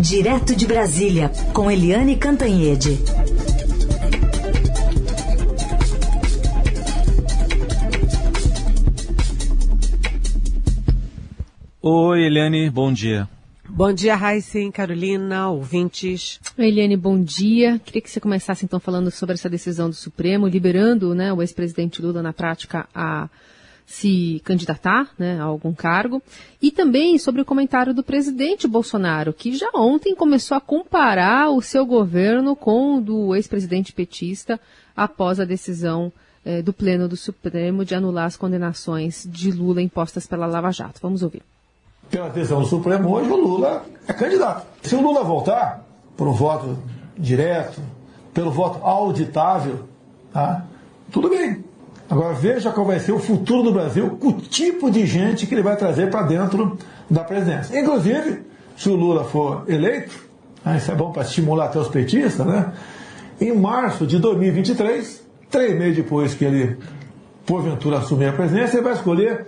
[0.00, 3.00] Direto de Brasília, com Eliane Cantanhede.
[11.82, 13.28] Oi, Eliane, bom dia.
[13.68, 16.38] Bom dia, Raíssen, Carolina, ouvintes.
[16.56, 17.80] Eliane, bom dia.
[17.84, 22.00] Queria que você começasse então falando sobre essa decisão do Supremo, liberando né, o ex-presidente
[22.00, 23.28] Lula na prática a
[23.88, 26.22] se candidatar né, a algum cargo.
[26.60, 31.62] E também sobre o comentário do presidente Bolsonaro, que já ontem começou a comparar o
[31.62, 34.60] seu governo com o do ex-presidente petista
[34.94, 36.12] após a decisão
[36.44, 41.00] eh, do Pleno do Supremo de anular as condenações de Lula impostas pela Lava Jato.
[41.00, 41.42] Vamos ouvir.
[42.10, 44.66] Pela decisão do Supremo, hoje o Lula é candidato.
[44.82, 45.82] Se o Lula voltar
[46.14, 46.78] por um voto
[47.16, 47.80] direto,
[48.34, 49.88] pelo voto auditável,
[50.30, 50.66] tá?
[51.10, 51.64] tudo bem.
[52.10, 55.62] Agora veja qual vai ser o futuro do Brasil, o tipo de gente que ele
[55.62, 57.78] vai trazer para dentro da presidência.
[57.78, 58.42] Inclusive,
[58.76, 60.26] se o Lula for eleito,
[60.64, 62.72] ah, isso é bom para estimular até os petistas, né?
[63.40, 66.78] Em março de 2023, três meses depois que ele,
[67.44, 69.46] porventura, assumir a presidência, ele vai escolher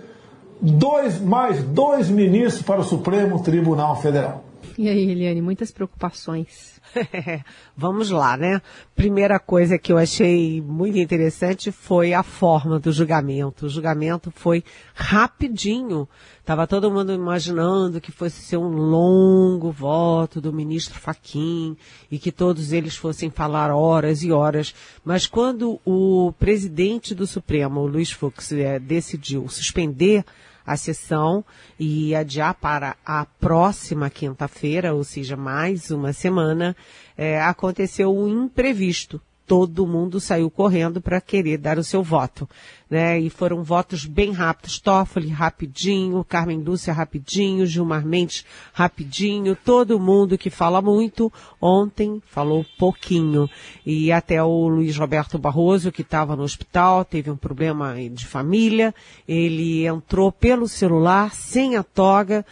[0.61, 4.43] dois, mais dois ministros para o Supremo Tribunal Federal.
[4.81, 6.81] E aí, Eliane, muitas preocupações.
[7.77, 8.59] Vamos lá, né?
[8.95, 13.67] Primeira coisa que eu achei muito interessante foi a forma do julgamento.
[13.67, 14.63] O julgamento foi
[14.95, 16.09] rapidinho.
[16.43, 21.77] Tava todo mundo imaginando que fosse ser um longo voto do ministro Faquim
[22.09, 24.73] e que todos eles fossem falar horas e horas.
[25.05, 30.25] Mas quando o presidente do Supremo, o Luiz Fux, é, decidiu suspender
[30.65, 31.43] a sessão
[31.79, 36.75] e adiar para a próxima quinta-feira, ou seja, mais uma semana,
[37.17, 42.47] é, aconteceu um imprevisto todo mundo saiu correndo para querer dar o seu voto,
[42.89, 43.19] né?
[43.19, 44.79] E foram votos bem rápidos.
[44.79, 52.65] Toffoli rapidinho, Carmen Lúcia rapidinho, Gilmar Mendes rapidinho, todo mundo que fala muito ontem falou
[52.77, 53.49] pouquinho.
[53.85, 58.95] E até o Luiz Roberto Barroso, que estava no hospital, teve um problema de família,
[59.27, 62.45] ele entrou pelo celular sem a toga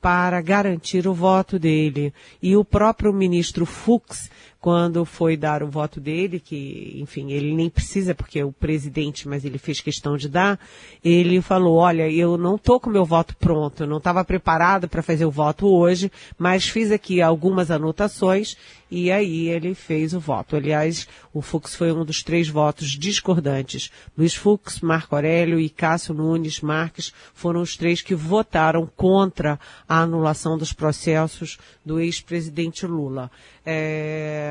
[0.00, 2.14] para garantir o voto dele.
[2.40, 4.30] E o próprio ministro Fux
[4.60, 9.28] quando foi dar o voto dele, que, enfim, ele nem precisa porque é o presidente,
[9.28, 10.58] mas ele fez questão de dar,
[11.04, 15.02] ele falou, olha, eu não tô com meu voto pronto, eu não estava preparado para
[15.02, 18.56] fazer o voto hoje, mas fiz aqui algumas anotações
[18.90, 20.54] e aí ele fez o voto.
[20.54, 23.90] Aliás, o Fux foi um dos três votos discordantes.
[24.16, 30.00] Luiz Fux, Marco Aurélio e Cássio Nunes Marques foram os três que votaram contra a
[30.00, 33.30] anulação dos processos do ex-presidente Lula.
[33.64, 34.45] É,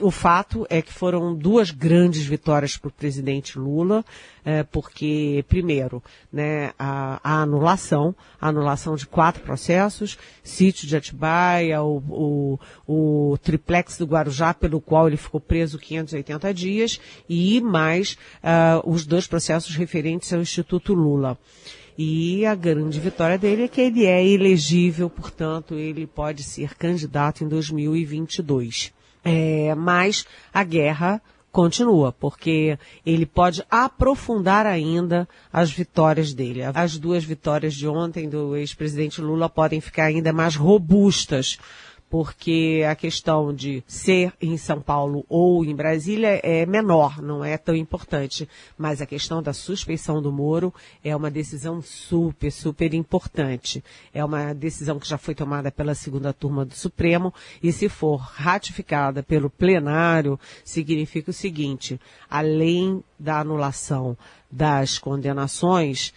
[0.00, 4.04] o fato é que foram duas grandes vitórias para o presidente Lula,
[4.44, 6.02] é, porque, primeiro,
[6.32, 13.38] né, a, a, anulação, a anulação de quatro processos, sítio de Atibaia, o, o, o
[13.38, 19.26] triplex do Guarujá, pelo qual ele ficou preso 580 dias, e mais uh, os dois
[19.26, 21.36] processos referentes ao Instituto Lula.
[21.98, 27.42] E a grande vitória dele é que ele é elegível, portanto, ele pode ser candidato
[27.42, 28.92] em 2022.
[29.26, 31.20] É, mas a guerra
[31.56, 36.60] continua, porque ele pode aprofundar ainda as vitórias dele.
[36.62, 41.58] As duas vitórias de ontem do ex-presidente Lula podem ficar ainda mais robustas
[42.16, 47.58] porque a questão de ser em São Paulo ou em Brasília é menor, não é
[47.58, 48.48] tão importante.
[48.78, 50.72] Mas a questão da suspeição do Moro
[51.04, 53.84] é uma decisão super, super importante.
[54.14, 58.16] É uma decisão que já foi tomada pela segunda turma do Supremo e se for
[58.16, 62.00] ratificada pelo plenário, significa o seguinte,
[62.30, 64.16] além da anulação
[64.50, 66.14] das condenações,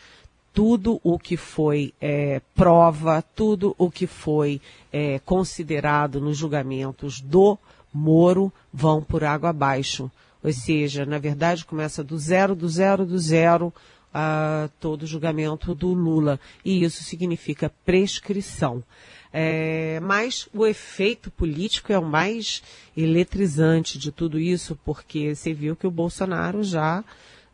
[0.60, 4.60] tudo o que foi é, prova, tudo o que foi
[4.92, 7.58] é, considerado nos julgamentos do
[7.94, 10.12] Moro vão por água abaixo.
[10.44, 13.74] Ou seja, na verdade começa do zero, do zero, do zero,
[14.14, 16.38] a todo o julgamento do Lula.
[16.66, 18.84] E isso significa prescrição.
[19.32, 22.62] É, mas o efeito político é o mais
[22.98, 27.02] eletrizante de tudo isso, porque você viu que o Bolsonaro já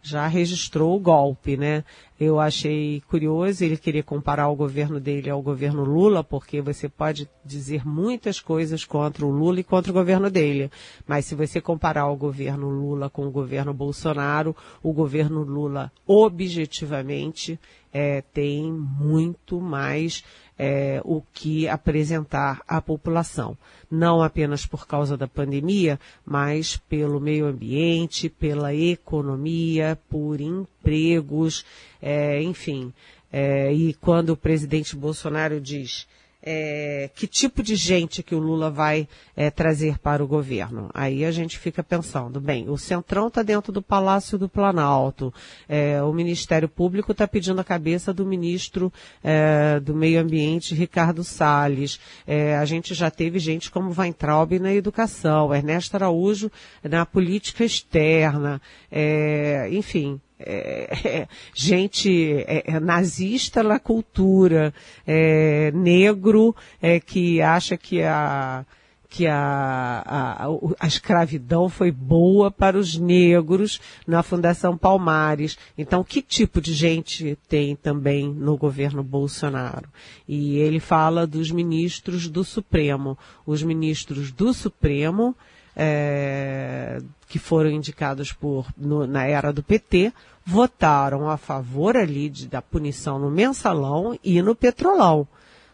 [0.05, 1.83] já registrou o golpe, né?
[2.17, 7.29] Eu achei curioso, ele queria comparar o governo dele ao governo Lula, porque você pode
[7.43, 10.71] dizer muitas coisas contra o Lula e contra o governo dele.
[11.05, 17.59] Mas se você comparar o governo Lula com o governo Bolsonaro, o governo Lula objetivamente
[17.91, 20.23] é, tem muito mais
[20.57, 23.57] é, o que apresentar à população.
[23.89, 30.41] Não apenas por causa da pandemia, mas pelo meio ambiente, pela economia, por
[30.85, 31.65] empregos,
[32.01, 32.93] é, enfim.
[33.31, 36.07] É, e quando o presidente Bolsonaro diz
[36.45, 40.91] é, que tipo de gente que o Lula vai é, trazer para o governo.
[40.93, 45.33] Aí a gente fica pensando, bem, o Centrão está dentro do Palácio do Planalto,
[45.67, 48.93] é, o Ministério Público está pedindo a cabeça do ministro
[49.23, 51.99] é, do Meio Ambiente, Ricardo Salles.
[52.27, 56.51] É, a gente já teve gente como Weintraub na educação, Ernesto Araújo
[56.83, 58.61] na política externa,
[58.91, 64.73] é, enfim, é, gente é, é, nazista na cultura,
[65.05, 68.65] é, negro é, que acha que a
[69.07, 70.47] que a, a,
[70.77, 75.57] a, escravidão foi boa para os negros na Fundação Palmares.
[75.77, 79.87] Então, que tipo de gente tem também no governo Bolsonaro?
[80.27, 83.17] E ele fala dos ministros do Supremo.
[83.45, 85.33] Os ministros do Supremo
[85.75, 90.13] é, que foram indicados por, no, na era do PT,
[90.45, 95.27] votaram a favor ali de, da punição no mensalão e no petrolão.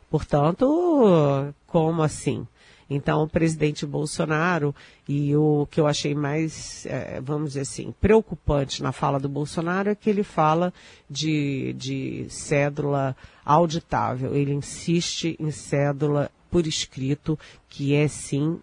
[0.09, 2.45] Portanto, como assim?
[2.93, 4.75] Então, o presidente Bolsonaro,
[5.07, 9.89] e o que eu achei mais, é, vamos dizer assim, preocupante na fala do Bolsonaro
[9.89, 10.73] é que ele fala
[11.09, 13.15] de, de cédula
[13.45, 14.35] auditável.
[14.35, 17.39] Ele insiste em cédula por escrito,
[17.69, 18.59] que é sim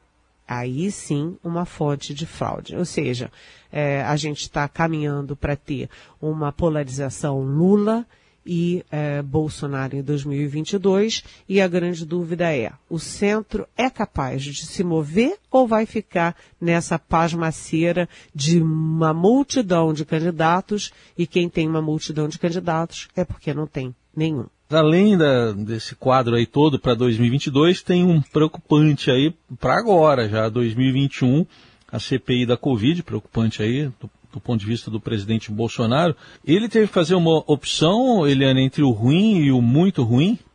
[0.49, 2.75] aí sim uma fonte de fraude.
[2.75, 3.31] Ou seja,
[3.71, 5.91] é, a gente está caminhando para ter
[6.21, 8.07] uma polarização Lula
[8.51, 14.65] e é, Bolsonaro em 2022 e a grande dúvida é, o centro é capaz de
[14.65, 21.69] se mover ou vai ficar nessa pasmaceira de uma multidão de candidatos e quem tem
[21.69, 24.47] uma multidão de candidatos é porque não tem nenhum.
[24.71, 30.49] Além da, desse quadro aí todo para 2022, tem um preocupante aí para agora, já
[30.49, 31.47] 2021,
[31.91, 36.15] a CPI da Covid, preocupante aí do, do, ponto de vista do presidente Bolsonaro.
[36.45, 40.39] Ele teve que fazer uma opção, Eliane, entre o ruim e o muito ruim?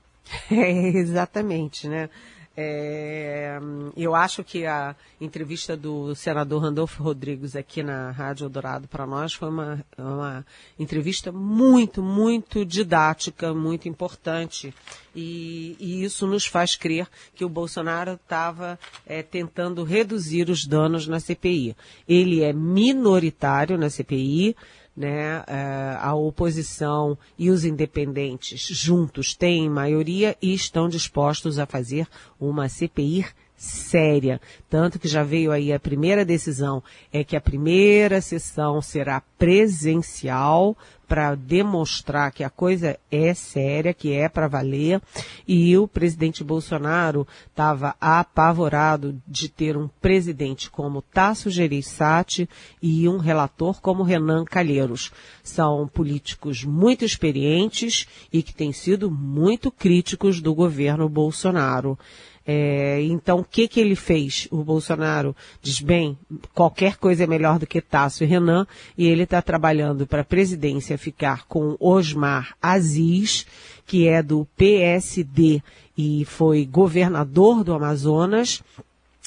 [0.49, 2.09] É, exatamente, né?
[2.55, 3.59] É,
[3.97, 9.33] eu acho que a entrevista do senador Randolfo Rodrigues aqui na Rádio Dourado para nós
[9.33, 10.45] foi uma, uma
[10.77, 14.73] entrevista muito, muito didática, muito importante.
[15.15, 21.07] E, e isso nos faz crer que o Bolsonaro estava é, tentando reduzir os danos
[21.07, 21.75] na CPI.
[22.07, 24.55] Ele é minoritário na CPI,
[24.95, 32.07] né, é, a oposição e os independentes juntos têm maioria e estão dispostos a fazer
[32.39, 33.25] uma CPI
[33.57, 34.41] séria.
[34.69, 40.75] Tanto que já veio aí a primeira decisão, é que a primeira sessão será presencial
[41.07, 44.99] para demonstrar que a coisa é séria, que é para valer.
[45.47, 52.49] E o presidente Bolsonaro estava apavorado de ter um presidente como Tasso Gereissati
[52.81, 55.11] e um relator como Renan Calheiros.
[55.43, 61.95] São políticos muito experientes e que têm sido muito críticos do governo Bolsonaro.
[62.45, 64.47] É, então, o que que ele fez?
[64.51, 66.17] O Bolsonaro diz, bem,
[66.53, 68.67] qualquer coisa é melhor do que Tasso e Renan,
[68.97, 73.45] e ele está trabalhando para a presidência ficar com Osmar Aziz,
[73.85, 75.61] que é do PSD
[75.97, 78.61] e foi governador do Amazonas,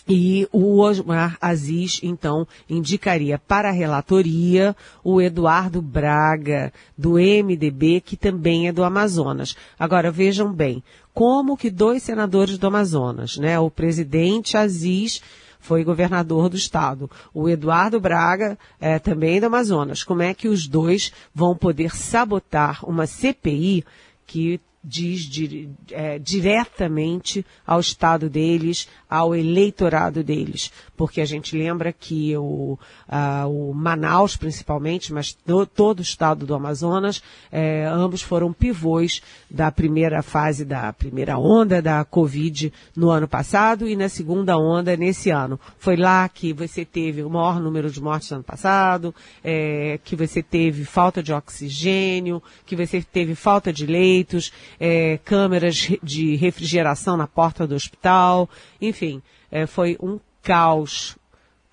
[0.08, 8.16] e o Osmar Aziz, então, indicaria para a relatoria o Eduardo Braga, do MDB, que
[8.16, 9.56] também é do Amazonas.
[9.78, 10.82] Agora, vejam bem,
[11.12, 13.58] como que dois senadores do Amazonas, né?
[13.58, 15.20] O presidente Aziz
[15.58, 17.10] foi governador do estado.
[17.34, 20.04] O Eduardo Braga é também do Amazonas.
[20.04, 23.84] Como é que os dois vão poder sabotar uma CPI
[24.26, 31.92] que diz di, é, diretamente ao estado deles, ao eleitorado deles, porque a gente lembra
[31.92, 38.22] que o, a, o Manaus principalmente, mas do, todo o estado do Amazonas, é, ambos
[38.22, 44.08] foram pivôs da primeira fase da primeira onda da Covid no ano passado e na
[44.08, 45.58] segunda onda nesse ano.
[45.78, 50.16] Foi lá que você teve o maior número de mortes no ano passado, é, que
[50.16, 57.16] você teve falta de oxigênio, que você teve falta de leitos, é, câmeras de refrigeração
[57.16, 58.48] na porta do hospital,
[58.80, 61.16] enfim, é, foi um caos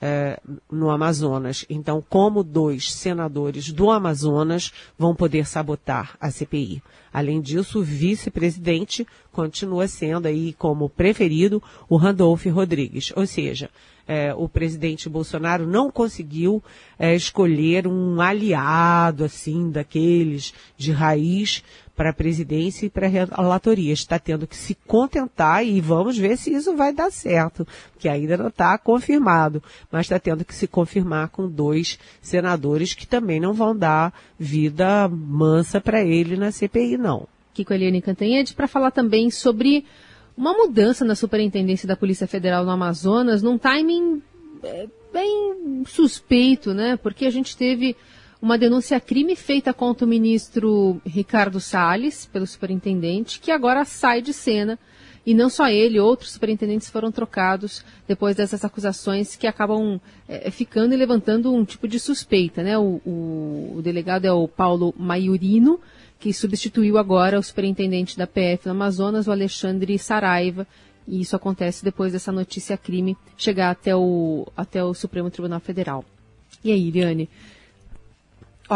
[0.02, 0.40] é,
[0.70, 1.64] no Amazonas.
[1.70, 6.82] Então, como dois senadores do Amazonas vão poder sabotar a CPI?
[7.14, 13.14] Além disso, o vice-presidente continua sendo aí como preferido o Randolph Rodrigues.
[13.16, 13.70] Ou seja,
[14.08, 16.62] é, o presidente Bolsonaro não conseguiu
[16.98, 21.64] é, escolher um aliado, assim, daqueles de raiz
[21.96, 23.94] para a presidência e para a relatoria.
[23.94, 27.68] Está tendo que se contentar e vamos ver se isso vai dar certo,
[28.00, 33.08] que ainda não está confirmado, mas está tendo que se confirmar com dois senadores que
[33.08, 37.28] também não vão dar vida mansa para ele na CPI, não.
[37.56, 39.86] A Eliane Cantanhede para falar também sobre
[40.36, 44.24] uma mudança na superintendência da Polícia Federal no Amazonas num timing
[44.64, 46.98] é, bem suspeito, né?
[46.98, 47.96] Porque a gente teve
[48.44, 54.34] uma denúncia crime feita contra o ministro Ricardo Salles, pelo superintendente, que agora sai de
[54.34, 54.78] cena.
[55.26, 59.98] E não só ele, outros superintendentes foram trocados depois dessas acusações que acabam
[60.28, 62.62] é, ficando e levantando um tipo de suspeita.
[62.62, 62.78] Né?
[62.78, 65.80] O, o, o delegado é o Paulo Maiorino,
[66.20, 70.68] que substituiu agora o superintendente da PF no Amazonas, o Alexandre Saraiva,
[71.08, 76.04] e isso acontece depois dessa notícia crime chegar até o, até o Supremo Tribunal Federal.
[76.62, 77.30] E aí, Iriane?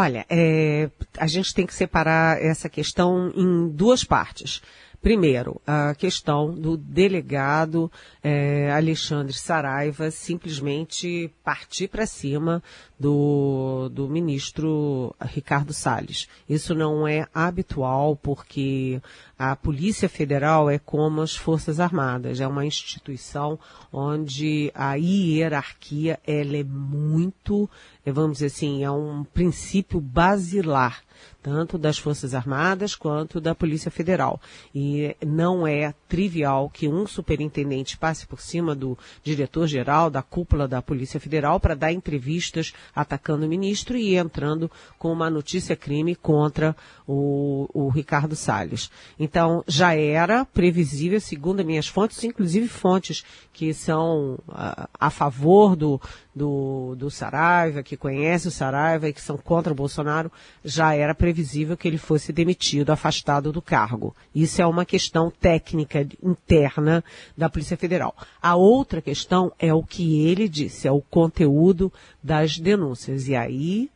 [0.00, 0.88] Olha, é,
[1.18, 4.62] a gente tem que separar essa questão em duas partes.
[5.00, 7.90] Primeiro, a questão do delegado
[8.22, 12.62] é, Alexandre Saraiva simplesmente partir para cima
[12.98, 16.28] do, do ministro Ricardo Salles.
[16.48, 19.00] Isso não é habitual porque
[19.38, 23.56] a Polícia Federal é como as Forças Armadas, é uma instituição
[23.92, 27.70] onde a hierarquia ela é muito,
[28.12, 31.02] vamos dizer assim, é um princípio basilar
[31.42, 34.40] tanto das Forças Armadas quanto da Polícia Federal.
[34.74, 40.82] E não é trivial que um superintendente passe por cima do diretor-geral, da cúpula da
[40.82, 46.76] Polícia Federal, para dar entrevistas atacando o ministro e entrando com uma notícia crime contra
[47.06, 48.90] o, o Ricardo Salles.
[49.18, 55.74] Então, já era previsível, segundo as minhas fontes, inclusive fontes que são a, a favor
[55.74, 56.00] do,
[56.34, 60.30] do, do Saraiva, que conhece o Saraiva e que são contra o Bolsonaro,
[60.64, 64.14] já era previsível que ele fosse demitido, afastado do cargo.
[64.34, 67.04] Isso é uma questão técnica interna
[67.36, 68.14] da Polícia Federal.
[68.40, 73.28] A outra questão é o que ele disse, é o conteúdo das denúncias.
[73.28, 73.90] E aí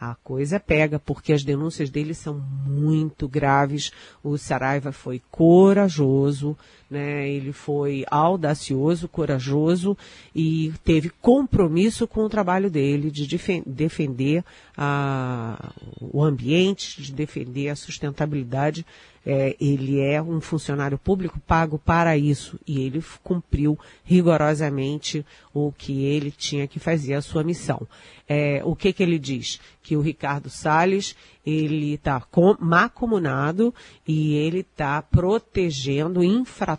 [0.00, 3.90] a coisa pega, porque as denúncias dele são muito graves.
[4.22, 6.56] O Saraiva foi corajoso,
[6.90, 7.28] né?
[7.28, 9.96] Ele foi audacioso, corajoso
[10.34, 13.26] e teve compromisso com o trabalho dele de
[13.66, 14.44] defender
[14.76, 18.86] a, o ambiente, de defender a sustentabilidade
[19.30, 26.02] é, ele é um funcionário público pago para isso e ele cumpriu rigorosamente o que
[26.04, 27.86] ele tinha que fazer, a sua missão.
[28.26, 29.60] É, o que, que ele diz?
[29.82, 31.14] Que o Ricardo Salles
[31.44, 32.22] ele está
[32.58, 33.74] macumunado
[34.06, 36.77] e ele está protegendo infratores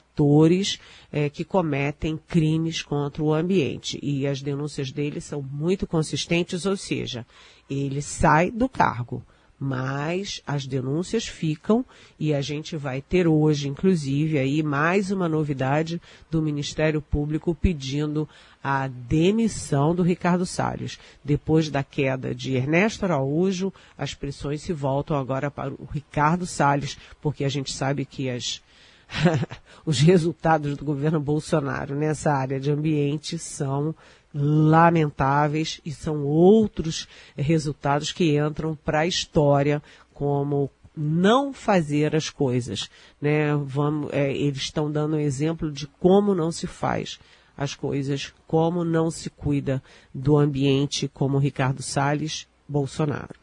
[1.11, 3.99] é, que cometem crimes contra o ambiente.
[4.01, 7.25] E as denúncias dele são muito consistentes, ou seja,
[7.69, 9.23] ele sai do cargo
[9.59, 11.85] mas as denúncias ficam
[12.17, 16.01] e a gente vai ter hoje, inclusive, aí mais uma novidade
[16.31, 18.27] do Ministério Público pedindo
[18.63, 20.97] a demissão do Ricardo Salles.
[21.23, 26.97] Depois da queda de Ernesto Araújo, as pressões se voltam agora para o Ricardo Salles,
[27.21, 28.61] porque a gente sabe que as
[29.89, 33.95] os resultados do governo Bolsonaro nessa área de ambiente são
[34.31, 39.81] lamentáveis e são outros resultados que entram para a história
[40.13, 42.87] como não fazer as coisas,
[43.19, 43.55] né?
[43.55, 47.19] Vamos, é, eles estão dando um exemplo de como não se faz
[47.57, 49.81] as coisas, como não se cuida
[50.13, 53.39] do ambiente, como Ricardo Salles, Bolsonaro.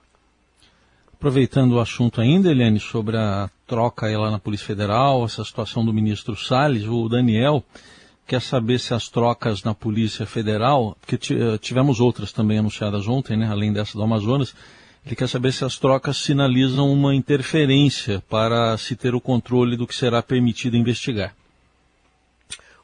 [1.12, 5.84] Aproveitando o assunto ainda, Eliane, sobre a troca aí lá na Polícia Federal, essa situação
[5.84, 7.64] do ministro Salles, o Daniel
[8.26, 13.36] quer saber se as trocas na Polícia Federal, porque eh, tivemos outras também anunciadas ontem,
[13.36, 14.54] né, além dessa do Amazonas,
[15.04, 19.86] ele quer saber se as trocas sinalizam uma interferência para se ter o controle do
[19.86, 21.32] que será permitido investigar.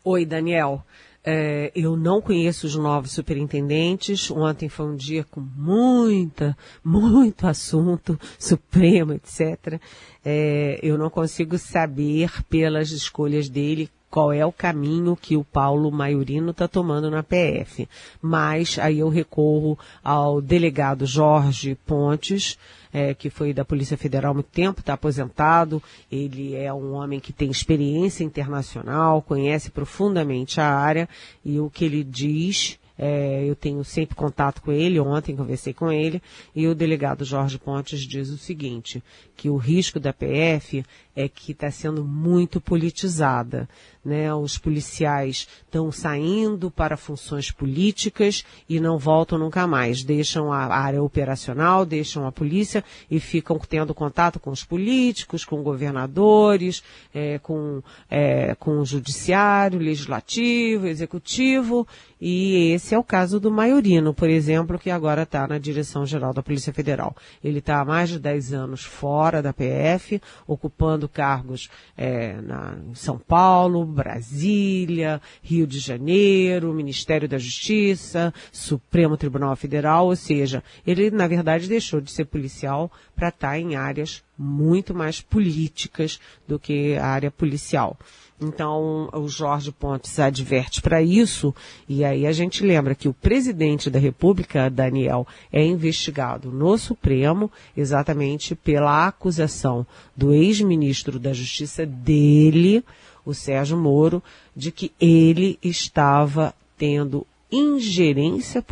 [0.04, 0.84] Oi, Daniel.
[1.24, 4.30] É, eu não conheço os novos superintendentes.
[4.30, 9.80] Ontem foi um dia com muita, muito assunto, Supremo, etc.
[10.24, 15.90] É, eu não consigo saber pelas escolhas dele qual é o caminho que o Paulo
[15.90, 17.88] Maiorino está tomando na PF.
[18.20, 22.58] Mas aí eu recorro ao delegado Jorge Pontes,
[22.92, 25.82] é, que foi da Polícia Federal há muito tempo, está aposentado.
[26.10, 31.08] Ele é um homem que tem experiência internacional, conhece profundamente a área.
[31.44, 35.90] E o que ele diz é, eu tenho sempre contato com ele, ontem conversei com
[35.90, 36.22] ele,
[36.54, 39.02] e o delegado Jorge Pontes diz o seguinte,
[39.36, 43.68] que o risco da PF é que está sendo muito politizada.
[44.04, 44.34] Né?
[44.34, 50.02] Os policiais estão saindo para funções políticas e não voltam nunca mais.
[50.02, 55.62] Deixam a área operacional, deixam a polícia e ficam tendo contato com os políticos, com
[55.62, 56.82] governadores,
[57.14, 61.86] é, com, é, com o judiciário, legislativo, executivo.
[62.20, 66.32] E esse é o caso do Maiorino, por exemplo, que agora está na direção geral
[66.32, 67.16] da Polícia Federal.
[67.42, 72.76] Ele está há mais de 10 anos fora da PF, ocupando ocupando cargos é, na,
[72.90, 80.62] em São Paulo, Brasília, Rio de Janeiro, Ministério da Justiça, Supremo Tribunal Federal, ou seja,
[80.86, 86.58] ele na verdade deixou de ser policial para estar em áreas muito mais políticas do
[86.58, 87.96] que a área policial.
[88.40, 91.54] Então, o Jorge Pontes adverte para isso,
[91.88, 97.50] e aí a gente lembra que o presidente da República, Daniel, é investigado no Supremo
[97.76, 102.84] exatamente pela acusação do ex-ministro da Justiça dele,
[103.24, 104.20] o Sérgio Moro,
[104.56, 108.64] de que ele estava tendo ingerência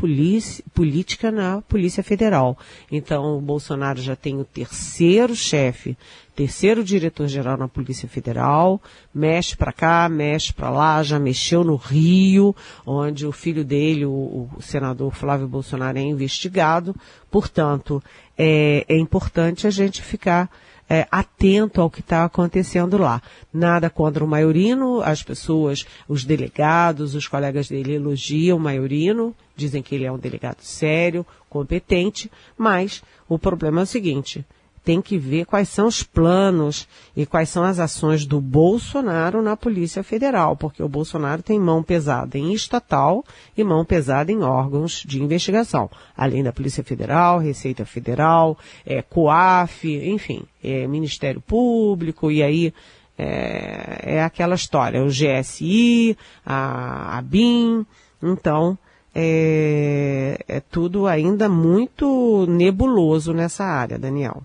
[0.75, 2.59] política na Polícia Federal.
[2.91, 5.97] Então, o Bolsonaro já tem o terceiro chefe,
[6.35, 8.81] terceiro diretor-geral na Polícia Federal,
[9.15, 12.57] mexe para cá, mexe para lá, já mexeu no Rio,
[12.87, 16.97] onde o filho dele, o, o senador Flávio Bolsonaro, é investigado.
[17.31, 18.03] Portanto,
[18.39, 20.51] é, é importante a gente ficar
[20.91, 23.23] é, atento ao que está acontecendo lá.
[23.55, 29.83] Nada contra o Maiorino, as pessoas, os delegados, os colegas dele elogiam o Maiorino, dizem
[29.83, 32.29] que ele é um delegado sério, competente,
[32.59, 34.45] mas o problema é o seguinte,
[34.85, 39.57] tem que ver quais são os planos e quais são as ações do Bolsonaro na
[39.57, 43.25] Polícia Federal, porque o Bolsonaro tem mão pesada em estatal
[43.57, 49.87] e mão pesada em órgãos de investigação, além da Polícia Federal, Receita Federal, é, COAF,
[49.87, 52.73] enfim, é, Ministério Público, e aí
[53.19, 57.85] é, é aquela história, o GSI, a, a BIM,
[58.23, 58.79] então,
[59.15, 64.43] é, é, tudo ainda muito nebuloso nessa área, Daniel.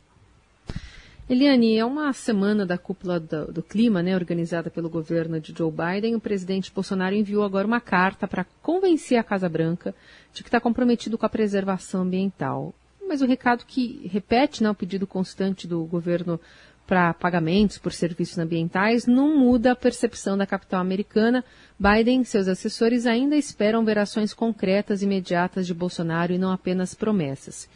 [1.27, 5.71] Eliane, é uma semana da cúpula do, do, clima, né, organizada pelo governo de Joe
[5.71, 6.13] Biden.
[6.13, 9.95] O presidente Bolsonaro enviou agora uma carta para convencer a Casa Branca
[10.31, 12.75] de que está comprometido com a preservação ambiental.
[13.07, 16.39] Mas o recado que repete né, o pedido constante do governo
[16.85, 21.43] para pagamentos por serviços ambientais não muda a percepção da capital americana.
[21.79, 26.51] Biden e seus assessores ainda esperam ver ações concretas e imediatas de Bolsonaro e não
[26.51, 27.67] apenas promessas.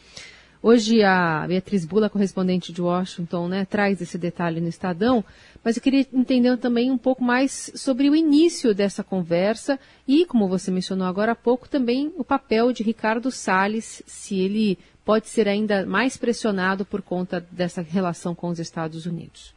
[0.62, 5.24] Hoje a Beatriz Bula, correspondente de Washington, né, traz esse detalhe no Estadão,
[5.64, 10.48] mas eu queria entender também um pouco mais sobre o início dessa conversa e, como
[10.48, 15.48] você mencionou agora há pouco, também o papel de Ricardo Salles, se ele pode ser
[15.48, 19.54] ainda mais pressionado por conta dessa relação com os Estados Unidos.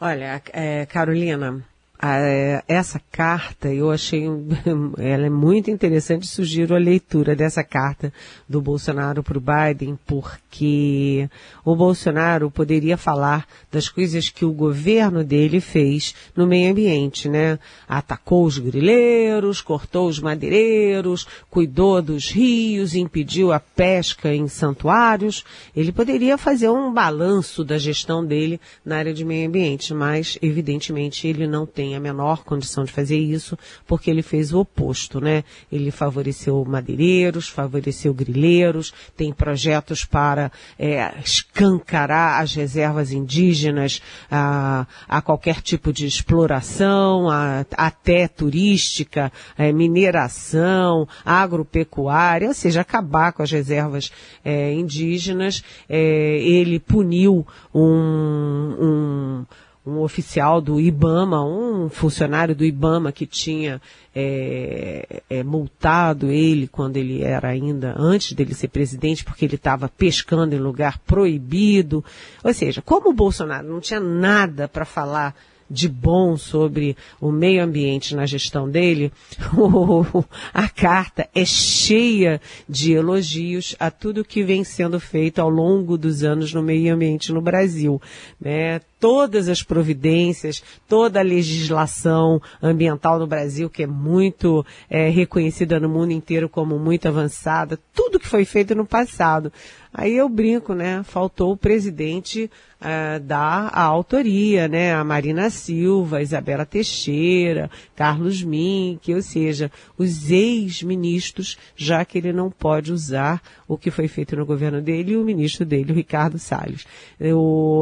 [0.00, 1.62] Olha, é, Carolina,
[2.02, 4.24] a, essa carta, eu achei,
[4.96, 8.10] ela é muito interessante, sugiro a leitura dessa carta
[8.48, 11.28] do Bolsonaro para o Biden, porque
[11.62, 17.58] o Bolsonaro poderia falar das coisas que o governo dele fez no meio ambiente, né?
[17.86, 25.44] Atacou os grileiros, cortou os madeireiros, cuidou dos rios, impediu a pesca em santuários.
[25.76, 31.28] Ele poderia fazer um balanço da gestão dele na área de meio ambiente, mas evidentemente
[31.28, 35.20] ele não tem tem a menor condição de fazer isso, porque ele fez o oposto,
[35.20, 35.42] né?
[35.72, 44.00] Ele favoreceu madeireiros, favoreceu grileiros, tem projetos para é, escancarar as reservas indígenas
[44.30, 53.32] a, a qualquer tipo de exploração, a, até turística, é, mineração, agropecuária, ou seja, acabar
[53.32, 54.12] com as reservas
[54.44, 55.64] é, indígenas.
[55.88, 59.46] É, ele puniu um, um
[59.86, 63.80] um oficial do IBAMA, um funcionário do IBAMA que tinha
[64.14, 69.88] é, é, multado ele quando ele era ainda, antes dele ser presidente, porque ele estava
[69.88, 72.04] pescando em lugar proibido.
[72.44, 75.34] Ou seja, como o Bolsonaro não tinha nada para falar
[75.70, 79.12] de bom sobre o meio ambiente na gestão dele,
[80.52, 86.24] a carta é cheia de elogios a tudo que vem sendo feito ao longo dos
[86.24, 88.02] anos no meio ambiente no Brasil.
[88.40, 88.80] Né?
[89.00, 95.88] Todas as providências, toda a legislação ambiental no Brasil, que é muito é, reconhecida no
[95.88, 99.50] mundo inteiro como muito avançada, tudo que foi feito no passado.
[99.92, 101.02] Aí eu brinco, né?
[101.02, 102.48] Faltou o presidente
[102.80, 104.94] uh, dar a autoria, né?
[104.94, 112.52] A Marina Silva, Isabela Teixeira, Carlos Mink, ou seja, os ex-ministros, já que ele não
[112.52, 116.38] pode usar o que foi feito no governo dele e o ministro dele, o Ricardo
[116.38, 116.86] Salles.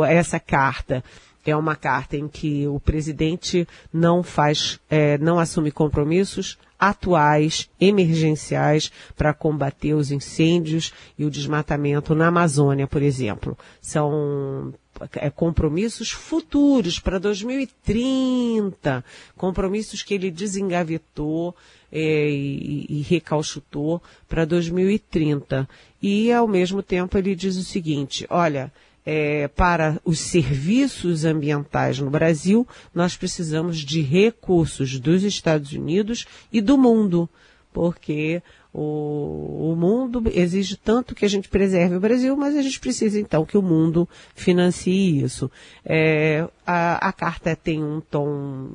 [0.08, 1.04] Essa carta
[1.50, 8.92] é uma carta em que o presidente não faz, é, não assume compromissos atuais, emergenciais,
[9.16, 13.58] para combater os incêndios e o desmatamento na Amazônia, por exemplo.
[13.80, 14.72] São
[15.16, 19.04] é, compromissos futuros para 2030,
[19.36, 21.54] compromissos que ele desengavetou
[21.90, 25.68] é, e, e recalchutou para 2030.
[26.00, 28.72] E, ao mesmo tempo, ele diz o seguinte, olha,
[29.10, 36.60] é, para os serviços ambientais no Brasil, nós precisamos de recursos dos Estados Unidos e
[36.60, 37.26] do mundo,
[37.72, 42.78] porque o, o, mundo exige tanto que a gente preserve o Brasil, mas a gente
[42.78, 45.50] precisa então que o mundo financie isso.
[45.86, 48.72] É, a, a, carta tem um tom,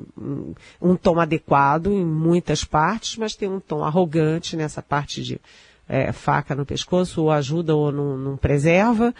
[0.81, 5.39] um tom adequado em muitas partes, mas tem um tom arrogante nessa parte de
[5.87, 9.13] é, faca no pescoço, ou ajuda ou não, não preserva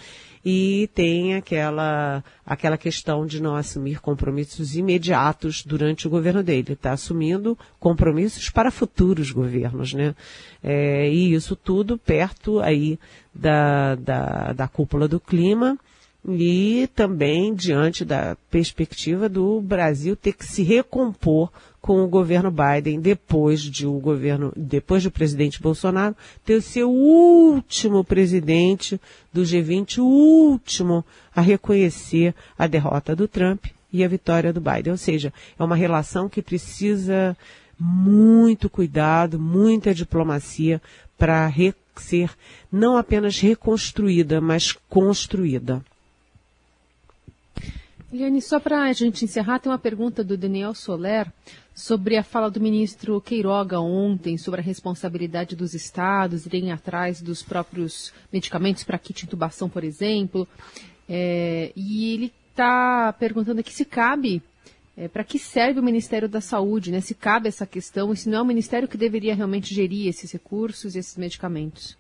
[0.46, 6.74] e tem aquela, aquela questão de não assumir compromissos imediatos durante o governo dele.
[6.74, 10.14] Está assumindo compromissos para futuros governos, né?
[10.62, 13.00] É, e isso tudo perto aí
[13.34, 15.78] da, da, da cúpula do clima
[16.28, 21.52] e também diante da perspectiva do Brasil ter que se recompor
[21.84, 26.16] com o governo Biden depois de o governo, depois do presidente Bolsonaro
[26.46, 28.98] ter seu último presidente
[29.34, 31.04] do G20, o último
[31.36, 34.92] a reconhecer a derrota do Trump e a vitória do Biden.
[34.92, 37.36] Ou seja, é uma relação que precisa
[37.78, 40.82] muito cuidado, muita diplomacia
[41.18, 41.52] para
[41.98, 42.32] ser
[42.72, 45.84] não apenas reconstruída, mas construída.
[48.14, 51.28] Eliane, só para a gente encerrar, tem uma pergunta do Daniel Soler
[51.74, 57.42] sobre a fala do ministro Queiroga ontem sobre a responsabilidade dos estados irem atrás dos
[57.42, 60.48] próprios medicamentos para kit intubação, por exemplo.
[61.10, 64.42] É, e ele está perguntando aqui se cabe,
[64.96, 67.02] é, para que serve o Ministério da Saúde, né?
[67.02, 70.32] se cabe essa questão e se não é o Ministério que deveria realmente gerir esses
[70.32, 71.98] recursos e esses medicamentos.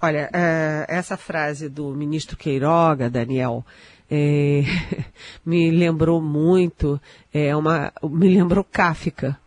[0.00, 3.64] Olha, é, essa frase do ministro Queiroga, Daniel,
[4.10, 4.62] é,
[5.44, 7.00] me lembrou muito,
[7.32, 9.38] é uma, me lembrou Kafka,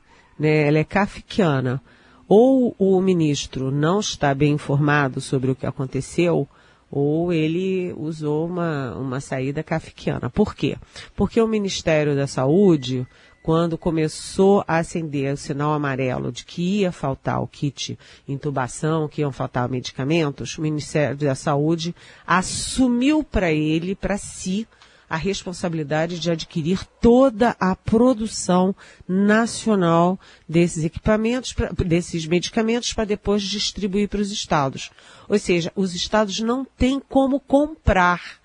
[0.42, 0.68] né?
[0.68, 1.80] Ela é kafkiana.
[2.28, 6.48] Ou o ministro não está bem informado sobre o que aconteceu,
[6.90, 10.30] ou ele usou uma, uma saída kafkiana.
[10.30, 10.78] Por quê?
[11.16, 13.06] Porque o Ministério da Saúde,
[13.44, 19.22] quando começou a acender o sinal amarelo de que ia faltar o kit intubação, que
[19.22, 24.68] iam faltar medicamentos, o Ministério da Saúde assumiu para ele, para si,
[25.12, 28.74] a responsabilidade de adquirir toda a produção
[29.06, 31.54] nacional desses equipamentos,
[31.86, 34.90] desses medicamentos, para depois distribuir para os estados.
[35.28, 38.40] Ou seja, os estados não têm como comprar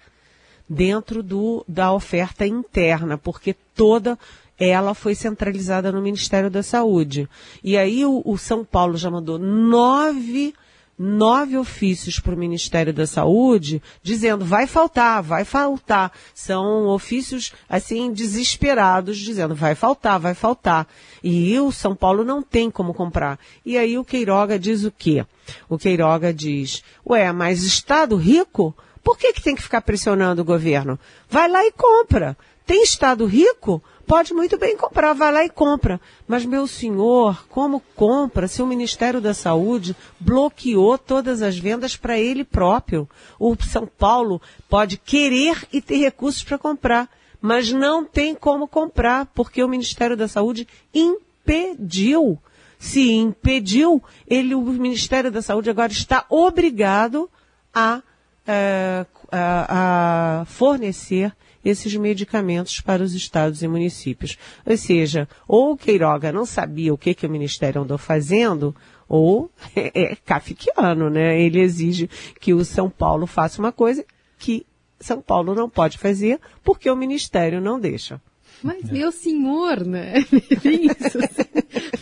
[0.69, 4.19] dentro do, da oferta interna, porque toda
[4.59, 7.29] ela foi centralizada no Ministério da Saúde.
[7.63, 10.55] E aí o, o São Paulo já mandou nove,
[10.99, 16.11] nove ofícios para o Ministério da Saúde, dizendo vai faltar, vai faltar.
[16.35, 20.87] São ofícios assim desesperados, dizendo vai faltar, vai faltar.
[21.23, 23.39] E o São Paulo não tem como comprar.
[23.65, 25.25] E aí o Queiroga diz o quê?
[25.69, 28.75] O Queiroga diz, ué, mas Estado rico?
[29.05, 30.99] Por que, que tem que ficar pressionando o governo?
[31.31, 32.37] Vai lá e compra.
[32.67, 33.81] Tem Estado rico?
[34.07, 36.01] Pode muito bem comprar, vai lá e compra.
[36.29, 42.17] Mas, meu senhor, como compra se o Ministério da Saúde bloqueou todas as vendas para
[42.17, 43.09] ele próprio?
[43.37, 49.27] O São Paulo pode querer e ter recursos para comprar, mas não tem como comprar,
[49.35, 52.39] porque o Ministério da Saúde impediu.
[52.79, 57.29] Se impediu, ele, o Ministério da Saúde agora está obrigado
[57.75, 58.03] a,
[58.47, 61.35] é, a, a fornecer
[61.69, 64.39] esses medicamentos para os estados e municípios.
[64.65, 68.75] Ou seja, ou o Queiroga não sabia o que, que o Ministério andou fazendo,
[69.09, 71.41] ou é, é né?
[71.41, 72.09] Ele exige
[72.41, 74.05] que o São Paulo faça uma coisa
[74.39, 74.67] que
[75.01, 78.21] São Paulo não pode fazer porque o Ministério não deixa.
[78.63, 80.15] Mas, meu senhor, né?
[80.65, 81.19] Isso.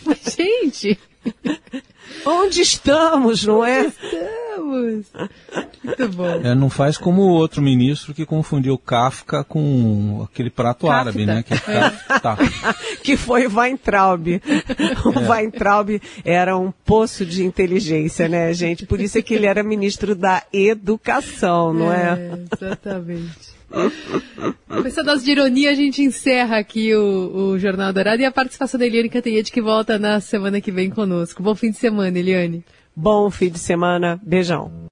[0.05, 0.97] Mas, gente...
[2.25, 3.85] Onde estamos, não é?
[3.85, 5.05] Estamos.
[5.83, 6.41] Muito bom.
[6.43, 10.99] É, não faz como o outro ministro que confundiu Kafka com aquele prato Kafta.
[10.99, 11.43] árabe, né?
[11.43, 11.89] Que, é.
[12.19, 12.37] tá.
[13.03, 14.27] que foi Weintraub.
[15.05, 15.29] O é.
[15.29, 18.85] Weintraub era um poço de inteligência, né, gente?
[18.85, 22.13] Por isso é que ele era ministro da educação, não é?
[22.13, 23.54] é exatamente.
[24.67, 28.31] Com essa dose de ironia, a gente encerra aqui o, o Jornal Dourado e a
[28.31, 31.41] participação da Eliane Cantanhete, que volta na semana que vem conosco.
[31.41, 32.63] Bom fim de semana, Eliane.
[32.95, 34.19] Bom fim de semana.
[34.23, 34.85] Beijão.